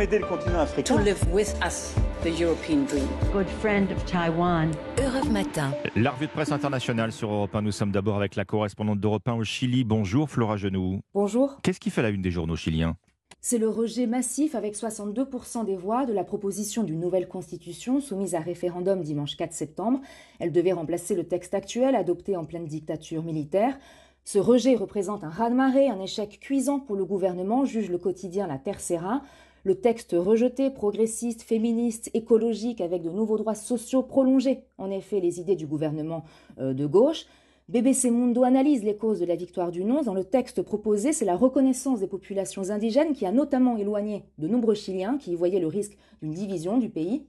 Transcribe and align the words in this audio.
allons 0.00 0.08
aider 0.08 0.18
le 0.18 0.26
continent 0.26 0.60
africain. 0.60 0.96
To 0.96 1.02
live 1.02 1.22
with 1.32 1.54
us 1.64 1.94
the 2.22 2.40
European 2.40 2.84
dream. 2.84 3.06
Good 3.32 3.48
friend 3.60 3.90
of 3.92 4.04
Taiwan. 4.04 4.70
Europe 4.98 5.30
Matin. 5.30 5.72
La 5.96 6.10
revue 6.10 6.26
de 6.26 6.32
presse 6.32 6.52
internationale 6.52 7.12
sur 7.12 7.30
Europe 7.32 7.54
1. 7.54 7.62
Nous 7.62 7.72
sommes 7.72 7.92
d'abord 7.92 8.16
avec 8.16 8.36
la 8.36 8.44
correspondante 8.44 9.00
d'Europe 9.00 9.26
1 9.26 9.34
au 9.34 9.44
Chili. 9.44 9.84
Bonjour 9.84 10.28
Flora 10.28 10.56
Genoux. 10.56 11.00
Bonjour. 11.14 11.58
Qu'est-ce 11.62 11.80
qui 11.80 11.90
fait 11.90 12.02
la 12.02 12.10
une 12.10 12.22
des 12.22 12.30
journaux 12.30 12.56
chiliens? 12.56 12.96
C'est 13.42 13.58
le 13.58 13.68
rejet 13.68 14.06
massif 14.06 14.54
avec 14.54 14.74
62% 14.74 15.64
des 15.64 15.76
voix 15.76 16.04
de 16.04 16.12
la 16.12 16.24
proposition 16.24 16.82
d'une 16.82 17.00
nouvelle 17.00 17.26
constitution 17.26 18.00
soumise 18.00 18.34
à 18.34 18.40
référendum 18.40 19.02
dimanche 19.02 19.36
4 19.36 19.52
septembre. 19.52 20.00
Elle 20.40 20.52
devait 20.52 20.72
remplacer 20.72 21.14
le 21.14 21.24
texte 21.24 21.54
actuel 21.54 21.94
adopté 21.94 22.36
en 22.36 22.44
pleine 22.44 22.66
dictature 22.66 23.22
militaire. 23.22 23.78
Ce 24.24 24.38
rejet 24.38 24.74
représente 24.76 25.24
un 25.24 25.30
raz-de-marée, 25.30 25.88
un 25.88 25.98
échec 26.00 26.38
cuisant 26.40 26.80
pour 26.80 26.96
le 26.96 27.06
gouvernement, 27.06 27.64
juge 27.64 27.90
le 27.90 27.96
quotidien 27.98 28.46
La 28.46 28.58
Tercera. 28.58 29.22
Le 29.64 29.74
texte 29.74 30.16
rejeté, 30.18 30.70
progressiste, 30.70 31.42
féministe, 31.42 32.10
écologique, 32.14 32.80
avec 32.80 33.02
de 33.02 33.10
nouveaux 33.10 33.36
droits 33.36 33.54
sociaux 33.54 34.02
prolongés, 34.02 34.64
en 34.78 34.90
effet, 34.90 35.20
les 35.20 35.38
idées 35.38 35.56
du 35.56 35.66
gouvernement 35.66 36.24
euh, 36.58 36.72
de 36.72 36.86
gauche. 36.86 37.26
BBC 37.68 38.10
Mundo 38.10 38.42
analyse 38.42 38.82
les 38.82 38.96
causes 38.96 39.20
de 39.20 39.26
la 39.26 39.36
victoire 39.36 39.70
du 39.70 39.84
non. 39.84 40.02
Dans 40.02 40.14
le 40.14 40.24
texte 40.24 40.62
proposé, 40.62 41.12
c'est 41.12 41.24
la 41.24 41.36
reconnaissance 41.36 42.00
des 42.00 42.08
populations 42.08 42.70
indigènes 42.70 43.12
qui 43.12 43.26
a 43.26 43.32
notamment 43.32 43.76
éloigné 43.76 44.24
de 44.38 44.48
nombreux 44.48 44.74
Chiliens 44.74 45.18
qui 45.18 45.32
y 45.32 45.36
voyaient 45.36 45.60
le 45.60 45.68
risque 45.68 45.96
d'une 46.20 46.32
division 46.32 46.78
du 46.78 46.88
pays. 46.88 47.26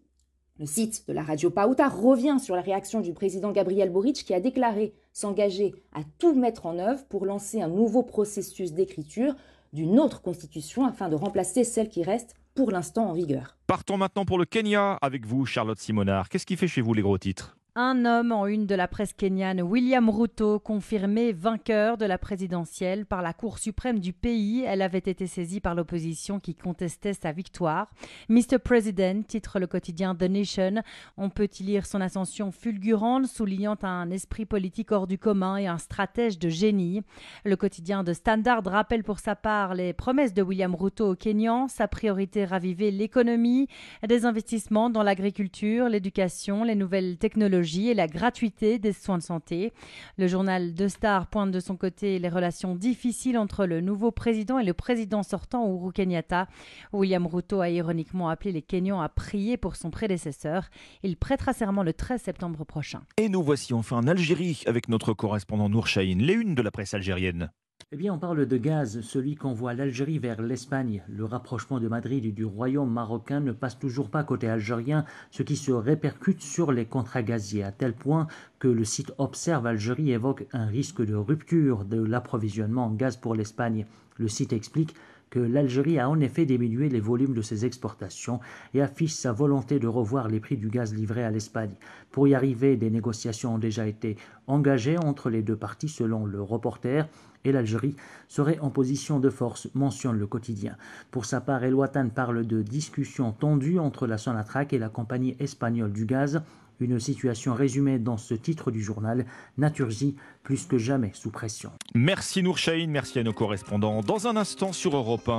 Le 0.58 0.66
site 0.66 1.08
de 1.08 1.14
la 1.14 1.22
radio 1.22 1.50
Pauta 1.50 1.90
revient 1.90 2.38
sur 2.40 2.56
la 2.56 2.62
réaction 2.62 3.02
du 3.02 3.14
président 3.14 3.52
Gabriel 3.52 3.92
Boric 3.92 4.24
qui 4.24 4.34
a 4.34 4.40
déclaré 4.40 4.94
s'engager 5.14 5.74
à 5.94 6.02
tout 6.18 6.34
mettre 6.34 6.66
en 6.66 6.80
œuvre 6.80 7.04
pour 7.06 7.26
lancer 7.26 7.62
un 7.62 7.68
nouveau 7.68 8.02
processus 8.02 8.74
d'écriture 8.74 9.36
d'une 9.74 10.00
autre 10.00 10.22
constitution 10.22 10.86
afin 10.86 11.10
de 11.10 11.16
remplacer 11.16 11.64
celle 11.64 11.90
qui 11.90 12.04
reste 12.04 12.36
pour 12.56 12.72
l'instant 12.72 13.10
en 13.10 13.14
vigueur. 13.14 13.58
Partons 13.68 13.98
maintenant 13.98 14.26
pour 14.26 14.38
le 14.38 14.46
Kenya 14.46 14.98
avec 15.02 15.26
vous, 15.26 15.46
Charlotte 15.46 15.80
Simonard. 15.80 16.30
Qu'est-ce 16.30 16.46
qui 16.46 16.58
fait 16.58 16.68
chez 16.68 16.82
vous 16.82 16.94
les 16.94 17.02
gros 17.02 17.18
titres? 17.18 17.58
Un 17.76 18.04
homme 18.04 18.34
en 18.34 18.48
une 18.48 18.66
de 18.66 18.76
la 18.76 18.90
presse 18.90 19.14
kenyane, 19.14 19.62
William 19.62 20.10
Ruto, 20.10 20.60
confirmé 20.60 21.32
vainqueur 21.32 21.98
de 21.98 22.06
la 22.06 22.18
présidentielle 22.18 23.06
par 23.06 23.22
la 23.22 23.32
Cour 23.32 23.60
suprême 23.60 24.00
du 24.00 24.12
pays. 24.12 24.66
Elle 24.68 24.82
avait 24.82 24.98
été 24.98 25.26
saisie 25.26 25.62
par 25.62 25.74
l'opposition 25.74 26.42
qui 26.42 26.54
contestait 26.54 27.14
sa 27.14 27.32
victoire. 27.32 27.90
Mr. 28.28 28.60
President, 28.62 29.26
titre 29.26 29.58
le 29.58 29.68
quotidien 29.68 30.16
The 30.16 30.24
Nation. 30.24 30.84
On 31.16 31.30
peut 31.30 31.48
y 31.62 31.64
lire 31.64 31.86
son 31.86 32.02
ascension 32.02 32.52
fulgurante, 32.52 33.28
soulignant 33.28 33.78
un 33.84 34.12
esprit 34.12 34.46
politique 34.46 34.92
hors 34.92 35.08
du 35.08 35.18
commun 35.18 35.56
et 35.56 35.68
un 35.68 35.78
stratège 35.78 36.40
de 36.40 36.50
génie. 36.50 37.04
Le 37.46 37.56
quotidien 37.56 38.04
de 38.04 38.12
Standard 38.12 38.66
rappelle 38.66 39.06
pour 39.06 39.20
sa 39.20 39.38
part 39.38 39.76
les 39.76 39.94
promesses 39.94 40.34
de 40.34 40.42
William 40.42 40.76
Ruto 40.76 41.12
au 41.12 41.16
Kenyan, 41.16 41.70
sa 41.70 41.88
priorité 41.88 42.44
raviver 42.44 42.92
l'économie, 42.92 43.70
des 44.06 44.26
investissements 44.26 44.90
dans 44.90 45.04
l'agriculture, 45.04 45.88
l'éducation, 45.88 46.66
les 46.66 46.76
nouvelles 46.76 47.18
technologies 47.18 47.61
et 47.62 47.94
la 47.94 48.08
gratuité 48.08 48.80
des 48.80 48.94
soins 48.94 49.18
de 49.18 49.24
santé. 49.24 49.74
Le 50.18 50.28
journal 50.28 50.74
De 50.74 50.88
Star 50.88 51.28
pointe 51.28 51.52
de 51.52 51.60
son 51.60 51.78
côté 51.78 52.20
les 52.20 52.30
relations 52.30 52.76
difficiles 52.76 53.38
entre 53.38 53.66
le 53.66 53.82
nouveau 53.82 54.12
président 54.12 54.60
et 54.60 54.64
le 54.64 54.74
président 54.74 55.24
sortant 55.24 55.68
Uhuru 55.68 55.92
Kenyatta. 55.94 56.48
William 56.92 57.26
Ruto 57.28 57.62
a 57.62 57.70
ironiquement 57.70 58.30
appelé 58.30 58.52
les 58.52 58.62
Kenyans 58.62 59.02
à 59.02 59.10
prier 59.10 59.58
pour 59.58 59.76
son 59.76 59.92
prédécesseur. 59.92 60.70
Il 61.04 61.18
prêtera 61.18 61.54
serment 61.54 61.84
le 61.84 61.94
13 61.94 62.22
septembre 62.22 62.66
prochain. 62.66 63.02
Et 63.18 63.30
nous 63.30 63.44
voici 63.44 63.74
enfin 63.74 63.98
en 63.98 64.08
Algérie 64.08 64.64
avec 64.66 64.90
notre 64.90 65.14
correspondant 65.14 65.70
Nour 65.70 65.88
Chahine, 65.88 66.22
les 66.22 66.34
unes 66.34 66.56
de 66.56 66.62
la 66.62 66.72
presse 66.72 66.94
algérienne. 66.94 67.52
Eh 67.94 67.98
bien, 67.98 68.14
on 68.14 68.18
parle 68.18 68.46
de 68.46 68.56
gaz, 68.56 69.02
celui 69.02 69.36
qu'envoie 69.36 69.74
l'Algérie 69.74 70.18
vers 70.18 70.42
l'Espagne. 70.42 71.04
Le 71.10 71.26
rapprochement 71.26 71.82
de 71.82 71.90
Madrid 71.90 72.26
et 72.26 72.32
du 72.32 72.46
royaume 72.46 72.90
marocain 72.90 73.42
ne 73.42 73.52
passe 73.52 73.78
toujours 73.78 74.10
pas 74.10 74.24
côté 74.24 74.48
algérien, 74.48 75.04
ce 75.30 75.44
qui 75.44 75.58
se 75.58 75.74
répercute 75.74 76.42
sur 76.42 76.72
les 76.72 76.86
contrats 76.86 77.22
gaziers, 77.22 77.66
à 77.66 77.74
tel 77.74 77.92
point 77.92 78.28
que 78.60 78.70
le 78.70 78.86
site 78.86 79.12
Observe 79.18 79.68
Algérie 79.68 80.14
évoque 80.14 80.48
un 80.54 80.68
risque 80.68 81.06
de 81.06 81.16
rupture 81.16 81.84
de 81.84 82.02
l'approvisionnement 82.02 82.86
en 82.86 82.94
gaz 82.94 83.18
pour 83.18 83.36
l'Espagne. 83.36 83.86
Le 84.16 84.30
site 84.30 84.54
explique 84.54 84.96
que 85.30 85.40
l'Algérie 85.40 86.00
a 86.00 86.10
en 86.10 86.22
effet 86.22 86.46
diminué 86.46 86.88
les 86.88 87.00
volumes 87.02 87.34
de 87.34 87.42
ses 87.42 87.66
exportations 87.66 88.40
et 88.74 88.82
affiche 88.82 89.14
sa 89.14 89.34
volonté 89.34 89.80
de 89.80 89.88
revoir 89.88 90.30
les 90.30 90.40
prix 90.40 90.56
du 90.56 90.70
gaz 90.70 90.94
livré 90.94 91.26
à 91.26 91.32
l'Espagne. 91.32 91.76
Pour 92.12 92.28
y 92.28 92.36
arriver, 92.36 92.78
des 92.78 92.90
négociations 92.90 93.56
ont 93.56 93.60
déjà 93.60 93.86
été 93.86 94.16
engagées 94.48 94.98
entre 94.98 95.30
les 95.30 95.42
deux 95.42 95.58
parties 95.58 95.90
selon 95.90 96.26
le 96.26 96.42
reporter 96.42 97.10
et 97.46 97.52
l'Algérie 97.52 97.96
serait 98.28 98.60
en 98.60 98.70
position 98.70 99.20
de 99.20 99.30
force, 99.30 99.70
mentionne 99.74 100.18
le 100.18 100.28
quotidien. 100.28 100.76
Pour 101.12 101.26
sa 101.26 101.42
part, 101.42 101.64
El 101.64 101.76
parle 102.14 102.46
de 102.46 102.62
discussions 102.62 103.32
tendues 103.32 103.80
entre 103.80 104.08
la 104.08 104.18
Sonatrach 104.18 104.74
et 104.74 104.80
la 104.80 104.90
compagnie 104.90 105.36
espagnole 105.40 105.92
du 105.92 106.06
gaz, 106.06 106.42
une 106.82 107.00
situation 107.00 107.54
résumée 107.54 108.00
dans 108.00 108.18
ce 108.18 108.34
titre 108.34 108.72
du 108.72 108.82
journal, 108.82 109.26
Naturgy 109.58 110.16
plus 110.44 110.66
que 110.66 110.78
jamais 110.78 111.12
sous 111.14 111.30
pression. 111.30 111.72
Merci 111.94 112.42
Nour 112.42 112.58
merci 112.88 113.20
à 113.20 113.24
nos 113.24 113.34
correspondants. 113.34 114.02
Dans 114.02 114.28
un 114.28 114.36
instant 114.36 114.74
sur 114.74 114.96
Europe 114.96 115.30
1, 115.30 115.32